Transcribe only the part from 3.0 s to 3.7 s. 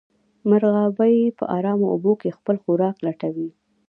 لټوي